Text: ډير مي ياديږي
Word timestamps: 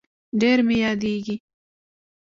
ډير 0.39 0.59
مي 0.67 0.77
ياديږي 0.83 1.35